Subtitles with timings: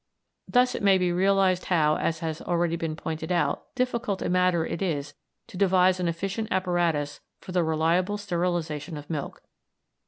[0.47, 4.65] Thus it may be realised how, as has been already pointed out, difficult a matter
[4.65, 5.13] it is
[5.45, 9.43] to devise an efficient apparatus for the reliable sterilisation of milk.